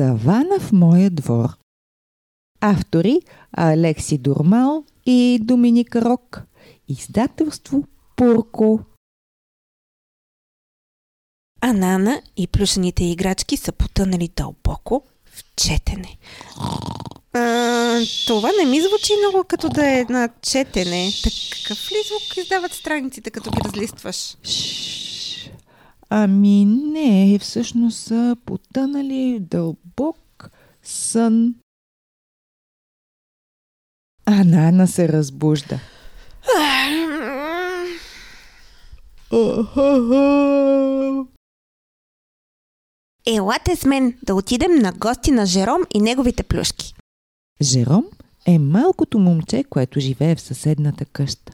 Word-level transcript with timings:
Савана 0.00 0.60
в 0.60 0.72
моя 0.72 1.10
двор. 1.10 1.48
Автори 2.60 3.20
Алекси 3.52 4.18
Дурмал 4.18 4.84
и 5.06 5.38
Доминика 5.42 6.02
Рок. 6.02 6.42
Издателство 6.88 7.84
Пурко. 8.16 8.80
Анана 11.60 12.22
и 12.36 12.46
плюшените 12.46 13.04
играчки 13.04 13.56
са 13.56 13.72
потънали 13.72 14.28
дълбоко 14.36 15.02
в 15.24 15.44
четене. 15.56 16.18
А, 17.34 18.00
това 18.26 18.50
не 18.58 18.70
ми 18.70 18.80
звучи 18.80 19.12
много 19.18 19.44
като 19.48 19.68
да 19.68 20.00
е 20.00 20.06
на 20.08 20.28
четене. 20.42 21.10
Такъв 21.22 21.92
ли 21.92 21.96
звук 22.08 22.36
издават 22.36 22.72
страниците, 22.72 23.30
като 23.30 23.50
ги 23.50 23.60
разлистваш? 23.64 24.36
Шш. 24.44 25.09
Ами 26.12 26.64
не, 26.64 27.38
всъщност 27.38 27.98
са 27.98 28.36
потънали 28.44 29.38
дълбок 29.40 30.50
сън. 30.82 31.54
Анана 34.26 34.86
се 34.86 35.08
разбужда. 35.08 35.80
Елате 43.26 43.76
с 43.76 43.84
мен 43.84 44.18
да 44.22 44.34
отидем 44.34 44.74
на 44.74 44.92
гости 44.92 45.30
на 45.30 45.46
Жером 45.46 45.82
и 45.94 46.00
неговите 46.00 46.42
плюшки. 46.42 46.94
Жером 47.62 48.04
е 48.46 48.58
малкото 48.58 49.18
момче, 49.18 49.64
което 49.64 50.00
живее 50.00 50.34
в 50.34 50.40
съседната 50.40 51.04
къща. 51.04 51.52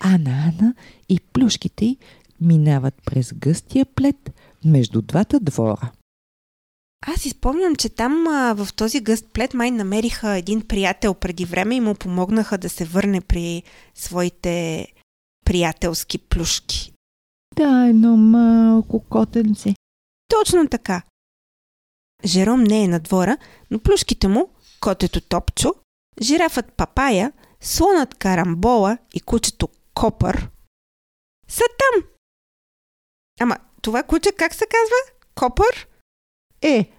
Ана 0.00 0.30
Ана 0.30 0.74
и 1.08 1.20
плюшките 1.20 1.84
й 1.84 1.98
минават 2.40 2.94
през 3.04 3.32
гъстия 3.32 3.86
плет 3.86 4.30
между 4.64 5.02
двата 5.02 5.40
двора. 5.40 5.92
Аз 7.06 7.24
изпомням, 7.24 7.76
че 7.76 7.88
там 7.88 8.26
а, 8.28 8.54
в 8.54 8.74
този 8.74 9.00
гъст 9.00 9.26
плет 9.32 9.54
май 9.54 9.70
намериха 9.70 10.36
един 10.36 10.66
приятел 10.68 11.14
преди 11.14 11.44
време 11.44 11.74
и 11.74 11.80
му 11.80 11.94
помогнаха 11.94 12.58
да 12.58 12.68
се 12.68 12.84
върне 12.84 13.20
при 13.20 13.62
своите 13.94 14.86
приятелски 15.44 16.18
плюшки. 16.18 16.92
Да, 17.56 17.86
едно 17.88 18.16
малко 18.16 19.00
котенце. 19.00 19.74
Точно 20.28 20.68
така. 20.68 21.02
Жером 22.24 22.64
не 22.64 22.84
е 22.84 22.88
на 22.88 23.00
двора, 23.00 23.36
но 23.70 23.78
плюшките 23.78 24.28
му, 24.28 24.48
котето 24.80 25.20
Топчо, 25.20 25.74
жирафът 26.22 26.72
Папая, 26.72 27.32
слонът 27.60 28.14
Карамбола 28.14 28.98
и 29.14 29.20
кучето 29.20 29.68
Копър 29.94 30.50
са 31.50 31.64
там. 31.78 32.09
Ама 33.40 33.56
това 33.82 34.02
куче 34.02 34.32
как 34.32 34.54
се 34.54 34.64
казва? 34.66 34.96
Копър? 35.34 35.88
Е, 36.62 36.90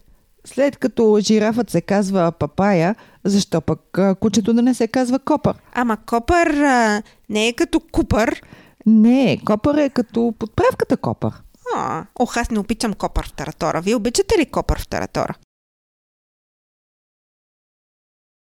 след 0.46 0.78
като 0.78 1.20
жирафът 1.20 1.70
се 1.70 1.82
казва 1.82 2.32
папая, 2.32 2.96
защо 3.24 3.62
пък 3.62 3.98
а, 3.98 4.16
кучето 4.16 4.54
да 4.54 4.62
не 4.62 4.74
се 4.74 4.88
казва 4.88 5.20
копър? 5.20 5.56
Ама 5.74 5.98
Копър 6.06 6.48
а, 6.48 7.04
не 7.30 7.48
е 7.48 7.54
като 7.54 7.80
Купър. 7.80 8.42
Не, 8.86 9.40
копър 9.46 9.78
е 9.78 9.90
като 9.90 10.34
подправката 10.40 10.98
копър. 10.98 11.34
А, 11.76 12.06
ох, 12.20 12.38
аз 12.38 12.52
не 12.52 12.60
обичам 12.60 12.94
Копър 12.94 13.28
в 13.28 13.34
Таратора. 13.34 13.82
Вие 13.82 13.96
обичате 13.96 14.40
ли 14.40 14.46
Копър 14.46 14.80
в 14.80 14.88
Таратора? 14.88 15.36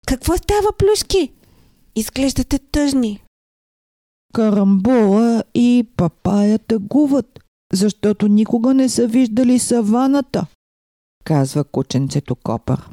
Какво 0.07 0.37
става, 0.37 0.73
плюшки? 0.79 1.33
Изглеждате 1.97 2.59
тъжни. 2.59 3.23
Карамбола 4.35 5.45
и 5.55 5.89
папая 5.97 6.59
тъгуват, 6.59 7.44
защото 7.75 8.29
никога 8.29 8.75
не 8.75 8.89
са 8.89 9.07
виждали 9.07 9.59
саваната, 9.59 10.47
казва 11.25 11.65
кученцето 11.65 12.37
Копър. 12.37 12.91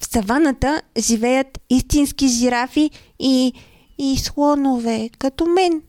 В 0.00 0.06
саваната 0.06 0.82
живеят 0.98 1.60
истински 1.70 2.28
жирафи 2.28 2.90
и, 3.18 3.52
и 3.98 4.16
слонове, 4.16 5.10
като 5.18 5.46
мен. 5.46 5.82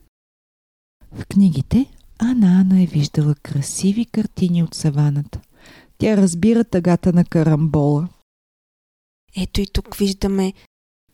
В 1.12 1.26
книгите 1.26 1.86
Ана 2.20 2.60
Ана 2.62 2.84
е 2.84 2.86
виждала 2.86 3.36
красиви 3.36 4.06
картини 4.06 4.64
от 4.64 4.76
саваната. 4.76 5.42
Тя 5.98 6.18
разбира 6.18 6.64
тъгата 6.64 7.14
на 7.14 7.26
карамбола. 7.26 8.10
Ето 9.38 9.62
и 9.62 9.68
тук 9.68 9.96
виждаме 9.96 10.54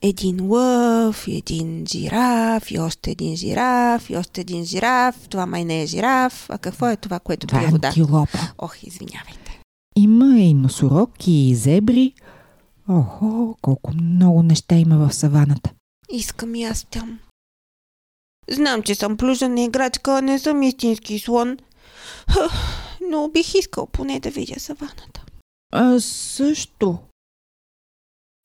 един 0.01 0.47
лъв, 0.47 1.27
един 1.27 1.85
жираф, 1.87 2.71
и 2.71 2.79
още 2.79 3.11
един 3.11 3.35
жираф, 3.35 4.09
и 4.09 4.17
още 4.17 4.41
един 4.41 4.65
жираф. 4.65 5.27
Това 5.29 5.45
май 5.45 5.65
не 5.65 5.81
е 5.83 5.85
жираф. 5.85 6.49
А 6.49 6.57
какво 6.57 6.87
е 6.87 6.95
това, 6.95 7.19
което 7.19 7.47
Това 7.47 7.59
пие 7.59 7.67
вода? 7.69 7.87
антилопа. 7.87 8.39
Ох, 8.57 8.83
извинявайте. 8.83 9.61
Има 9.95 10.39
и 10.39 10.53
носорог, 10.53 11.27
и 11.27 11.55
зебри. 11.55 12.13
Охо, 12.89 13.57
колко 13.61 13.93
много 13.93 14.43
неща 14.43 14.75
има 14.75 14.97
в 14.97 15.13
саваната. 15.13 15.69
Искам 16.11 16.55
и 16.55 16.63
аз 16.63 16.83
там. 16.91 17.19
Знам, 18.49 18.83
че 18.83 18.95
съм 18.95 19.17
плюжена 19.17 19.61
играчка, 19.61 20.21
не 20.21 20.39
съм 20.39 20.63
истински 20.63 21.19
слон. 21.19 21.57
Хъх, 22.31 22.51
Но 23.09 23.29
бих 23.29 23.55
искал 23.55 23.85
поне 23.85 24.19
да 24.19 24.29
видя 24.29 24.59
саваната. 24.59 25.25
А 25.73 25.99
също. 25.99 26.97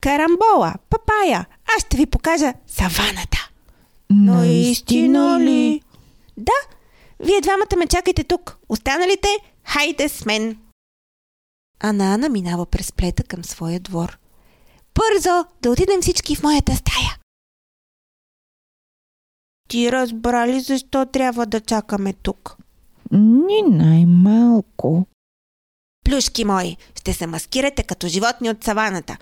Карамбола, 0.05 0.73
папая, 0.89 1.45
аз 1.77 1.81
ще 1.81 1.97
ви 1.97 2.05
покажа 2.05 2.53
саваната. 2.67 3.49
Наистина 4.09 5.39
ли? 5.39 5.81
Да, 6.37 6.51
вие 7.19 7.41
двамата 7.41 7.77
ме 7.77 7.87
чакайте 7.87 8.23
тук. 8.23 8.57
Останалите, 8.69 9.27
хайде 9.63 10.09
с 10.09 10.25
мен. 10.25 10.59
Ана 11.79 12.13
Ана 12.13 12.29
минава 12.29 12.65
през 12.65 12.91
плета 12.91 13.23
към 13.23 13.43
своя 13.43 13.79
двор. 13.79 14.17
Бързо, 14.95 15.45
да 15.61 15.71
отидем 15.71 16.01
всички 16.01 16.35
в 16.35 16.43
моята 16.43 16.75
стая. 16.75 17.17
Ти 19.69 19.91
разбра 19.91 20.47
ли 20.47 20.59
защо 20.59 21.05
трябва 21.05 21.45
да 21.45 21.61
чакаме 21.61 22.13
тук? 22.13 22.57
Ни 23.11 23.61
най-малко. 23.61 25.07
Плюшки 26.03 26.45
мои, 26.45 26.77
ще 26.99 27.13
се 27.13 27.27
маскирате 27.27 27.83
като 27.83 28.07
животни 28.07 28.49
от 28.49 28.63
саваната. 28.63 29.17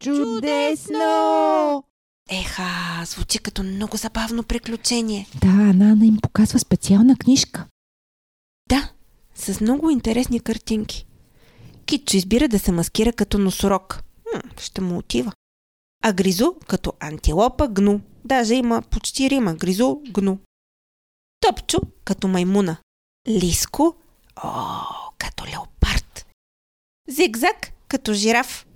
Чудесно! 0.00 1.84
Еха, 2.30 3.04
звучи 3.06 3.38
като 3.38 3.62
много 3.62 3.96
забавно 3.96 4.42
приключение. 4.42 5.26
Да, 5.40 5.46
Нана 5.48 6.06
им 6.06 6.18
показва 6.22 6.58
специална 6.58 7.16
книжка. 7.16 7.66
Да, 8.68 8.92
с 9.34 9.60
много 9.60 9.90
интересни 9.90 10.40
картинки. 10.40 11.06
Китчо 11.86 12.16
избира 12.16 12.48
да 12.48 12.58
се 12.58 12.72
маскира 12.72 13.12
като 13.12 13.38
носорог. 13.38 14.02
Хм, 14.32 14.48
ще 14.60 14.80
му 14.80 14.98
отива. 14.98 15.32
А 16.04 16.12
Гризо 16.12 16.54
като 16.68 16.92
антилопа 17.00 17.68
гну. 17.68 18.00
Даже 18.24 18.54
има 18.54 18.82
почти 18.82 19.30
рима. 19.30 19.54
Гризо 19.54 20.00
гну. 20.10 20.38
Топчо 21.40 21.78
като 22.04 22.28
маймуна. 22.28 22.76
Лиско, 23.28 23.94
о, 24.44 24.80
като 25.18 25.46
леопард. 25.46 26.26
Зигзаг 27.08 27.72
като 27.88 28.12
жираф. 28.12 28.66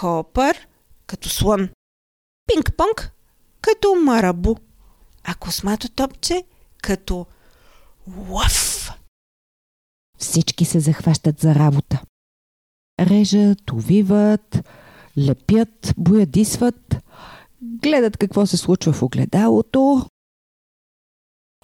Копър 0.00 0.68
като 1.06 1.28
слон. 1.28 1.68
Пинг-понг 2.46 3.10
като 3.60 3.94
марабу. 3.94 4.54
А 5.24 5.34
космато 5.34 5.88
топче 5.88 6.44
като 6.82 7.26
лъв. 8.28 8.90
Всички 10.18 10.64
се 10.64 10.80
захващат 10.80 11.40
за 11.40 11.54
работа. 11.54 12.02
Режат, 13.00 13.72
увиват, 13.72 14.58
лепят, 15.18 15.94
боядисват, 15.98 16.96
гледат 17.62 18.16
какво 18.16 18.46
се 18.46 18.56
случва 18.56 18.92
в 18.92 19.02
огледалото. 19.02 20.06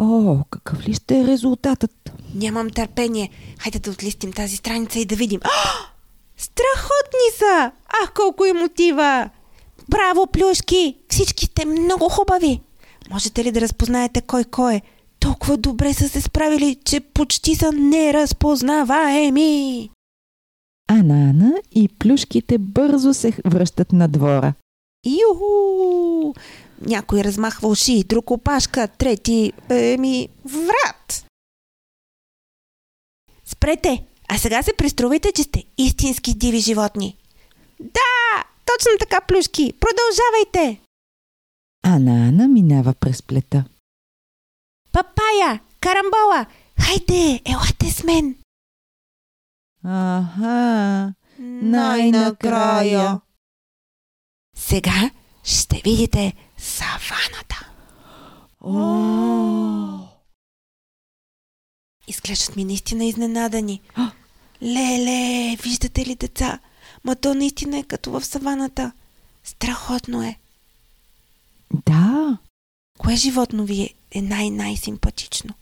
О, 0.01 0.45
какъв 0.51 0.89
ли 0.89 0.95
ще 0.95 1.21
е 1.21 1.27
резултатът? 1.27 2.13
Нямам 2.35 2.71
търпение. 2.71 3.31
Хайде 3.59 3.79
да 3.79 3.91
отлистим 3.91 4.33
тази 4.33 4.57
страница 4.57 4.99
и 4.99 5.05
да 5.05 5.17
видим. 5.17 5.41
А! 5.45 5.98
Страхотни 6.38 7.38
са! 7.38 7.73
Ах, 8.02 8.12
колко 8.14 8.44
им 8.44 8.62
отива! 8.62 9.31
Браво, 9.88 10.26
плюшки! 10.26 10.96
Всички 11.08 11.46
сте 11.46 11.64
много 11.64 12.08
хубави! 12.08 12.61
Можете 13.11 13.44
ли 13.44 13.52
да 13.52 13.61
разпознаете 13.61 14.20
кой 14.20 14.44
кой 14.44 14.75
е? 14.75 14.82
Толкова 15.20 15.56
добре 15.56 15.94
са 15.94 16.08
се 16.08 16.20
справили, 16.20 16.76
че 16.85 17.00
почти 17.00 17.55
са 17.55 17.73
неразпознаваеми! 17.73 19.90
Анана 20.88 21.55
и 21.73 21.88
плюшките 21.88 22.58
бързо 22.58 23.14
се 23.14 23.32
връщат 23.46 23.93
на 23.93 24.08
двора. 24.08 24.55
Юху! 25.06 26.35
Някой 26.81 27.25
размахва 27.25 27.69
уши, 27.69 28.05
друг 28.05 28.31
опашка, 28.31 28.88
трети, 28.88 29.52
еми, 29.70 30.29
врат. 30.44 31.25
Спрете! 33.44 34.05
А 34.29 34.39
сега 34.39 34.63
се 34.63 34.73
преструвайте, 34.77 35.33
че 35.33 35.43
сте 35.43 35.65
истински 35.79 36.35
диви 36.35 36.59
животни. 36.59 37.17
Да! 37.81 38.45
Точно 38.67 38.91
така, 39.01 39.21
плюшки! 39.21 39.73
Продължавайте! 39.81 40.81
Анана 41.83 42.49
минава 42.49 42.95
през 42.95 43.23
плета. 43.23 43.65
Папая! 44.93 45.61
Карамбола! 45.81 46.47
Хайде, 46.81 47.41
елате 47.45 47.91
с 47.91 48.05
мен! 48.05 48.37
Аха, 49.85 51.15
Най-накрая. 51.39 53.21
Сега 54.57 55.11
ще 55.45 55.81
видите 55.85 56.33
саваната. 56.59 57.71
О, 58.61 59.99
Изглеждат 62.07 62.57
ми 62.57 62.65
наистина 62.65 63.05
изненадани. 63.05 63.83
Леле, 64.63 65.57
виждате 65.63 66.07
ли 66.07 66.15
деца? 66.15 66.59
Ма 67.05 67.17
то 67.17 67.35
наистина 67.35 67.79
е 67.79 67.83
като 67.83 68.11
в 68.11 68.25
саваната. 68.25 68.93
Страхотно 69.45 70.23
е. 70.23 70.37
да. 71.87 72.39
Кое 72.99 73.17
животно 73.17 73.65
ви 73.65 73.95
е 74.11 74.23
най-най-симпатично? 74.23 75.55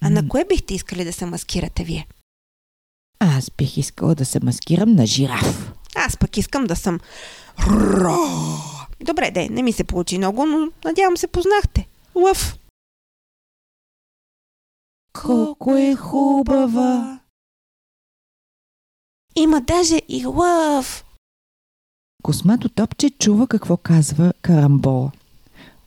А 0.00 0.10
на 0.10 0.28
кое 0.28 0.44
бихте 0.44 0.74
искали 0.74 1.04
да 1.04 1.12
се 1.12 1.26
маскирате 1.26 1.84
вие? 1.84 2.06
Аз 3.18 3.50
бих 3.50 3.76
искала 3.76 4.14
да 4.14 4.24
се 4.24 4.40
маскирам 4.42 4.92
на 4.94 5.06
жираф. 5.06 5.72
Аз 5.94 6.16
пък 6.16 6.36
искам 6.36 6.64
да 6.64 6.76
съм... 6.76 7.00
Ро! 7.66 8.16
Добре, 9.00 9.30
де, 9.30 9.48
не 9.48 9.62
ми 9.62 9.72
се 9.72 9.84
получи 9.84 10.18
много, 10.18 10.46
но 10.46 10.72
надявам 10.84 11.16
се 11.16 11.26
познахте. 11.26 11.88
Лъв. 12.14 12.58
Колко 15.12 15.76
е 15.76 15.94
хубава. 15.96 17.19
Има 19.36 19.60
даже 19.60 20.00
и 20.08 20.26
лъв. 20.26 21.04
Космато 22.22 22.68
топче 22.68 23.10
чува 23.10 23.46
какво 23.46 23.76
казва 23.76 24.32
Карамбола. 24.42 25.10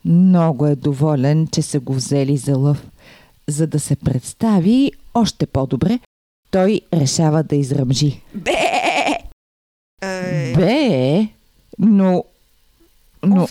Много 0.04 0.66
е 0.66 0.76
доволен, 0.76 1.46
че 1.46 1.62
са 1.62 1.80
го 1.80 1.94
взели 1.94 2.36
за 2.36 2.56
лъв. 2.56 2.86
За 3.48 3.66
да 3.66 3.80
се 3.80 3.96
представи 3.96 4.92
още 5.14 5.46
по-добре, 5.46 5.98
той 6.50 6.80
решава 6.94 7.42
да 7.42 7.56
изръмжи. 7.56 8.22
Бе! 8.34 8.74
Бе, 10.56 11.28
но... 11.78 12.24
Но 13.22 13.48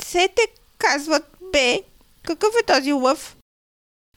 Сете 0.00 0.42
казват 0.78 1.36
бе. 1.52 1.80
Какъв 2.22 2.50
е 2.62 2.66
този 2.66 2.92
лъв? 2.92 3.36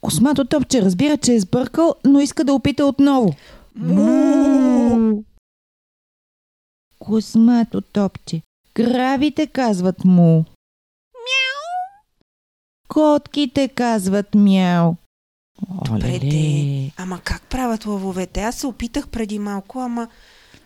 Космато 0.02 0.46
топче 0.46 0.82
разбира, 0.82 1.18
че 1.18 1.34
е 1.34 1.40
сбъркал, 1.40 1.96
но 2.06 2.20
иска 2.20 2.44
да 2.44 2.54
опита 2.54 2.86
отново. 2.86 3.36
Му! 3.76 4.35
Космато 7.06 7.82
топче. 7.82 8.42
Кравите 8.74 9.48
казват 9.48 10.06
му. 10.06 10.46
Мяу. 11.14 11.62
Котките 12.88 13.68
казват 13.68 14.36
мяу. 14.36 14.96
Добре, 15.86 16.20
де. 16.20 16.92
Ама 16.98 17.20
как 17.24 17.42
правят 17.42 17.86
лъвовете? 17.86 18.42
Аз 18.42 18.56
се 18.56 18.68
опитах 18.68 19.08
преди 19.08 19.40
малко, 19.40 19.80
ама... 19.80 20.08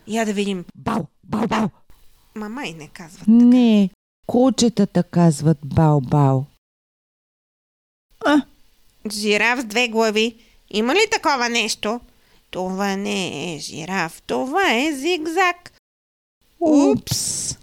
Я 0.07 0.25
да 0.25 0.33
видим. 0.33 0.65
Бау, 0.75 1.05
бау, 1.23 1.47
бау. 1.47 1.67
Мама 2.35 2.65
и 2.65 2.73
не 2.73 2.87
казват. 2.87 3.27
Не, 3.27 3.89
кучетата 4.27 5.03
казват 5.03 5.57
бау-бау. 5.65 6.43
А, 8.25 8.41
Жираф 9.11 9.59
с 9.59 9.63
две 9.63 9.87
глави. 9.87 10.35
Има 10.69 10.95
ли 10.95 10.99
такова 11.11 11.49
нещо? 11.49 11.99
Това 12.51 12.95
не 12.95 13.53
е 13.55 13.59
жираф, 13.59 14.21
това 14.21 14.73
е 14.73 14.93
зигзаг. 14.93 15.71
Упс. 16.61 17.55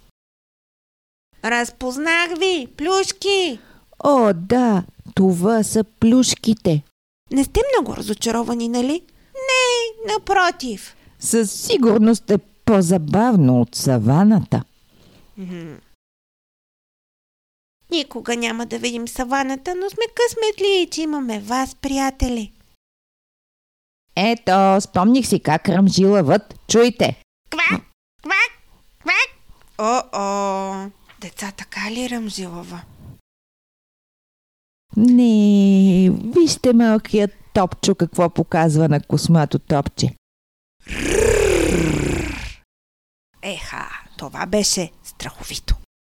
Разпознах 1.45 2.37
ви, 2.39 2.67
плюшки. 2.77 3.59
О, 4.03 4.33
да, 4.33 4.83
това 5.15 5.63
са 5.63 5.83
плюшките. 5.83 6.83
Не 7.31 7.43
сте 7.43 7.61
много 7.73 7.95
разочаровани, 7.95 8.67
нали? 8.67 9.01
Не, 9.33 10.13
напротив. 10.13 10.95
Със 11.19 11.51
сигурност 11.51 12.31
е 12.31 12.37
по-забавно 12.37 13.61
от 13.61 13.75
саваната. 13.75 14.63
Никога 17.91 18.35
няма 18.35 18.65
да 18.65 18.79
видим 18.79 19.07
саваната, 19.07 19.75
но 19.75 19.89
сме 19.89 20.03
късметли, 20.15 20.87
че 20.91 21.01
имаме 21.01 21.39
вас, 21.39 21.75
приятели. 21.75 22.51
Ето, 24.15 24.81
спомних 24.81 25.27
си 25.27 25.39
как 25.39 25.69
ръмжи 25.69 26.05
лъвът. 26.05 26.59
Чуйте. 26.67 27.23
Квак. 27.49 27.86
О-о, 29.77 30.89
деца 31.21 31.51
така 31.51 31.91
ли 31.91 32.09
ръмжилава? 32.09 32.81
Не, 34.97 36.09
вижте 36.09 36.73
малкият 36.73 37.31
топчо 37.53 37.95
какво 37.95 38.29
показва 38.29 38.89
на 38.89 39.01
космато 39.01 39.59
топче. 39.59 40.15
Еха, 43.41 43.89
това 44.17 44.45
беше 44.45 44.91
страховито. 45.03 45.76